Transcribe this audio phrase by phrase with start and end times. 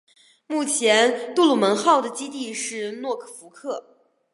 [0.47, 3.99] 目前杜鲁门号的基地是诺福克。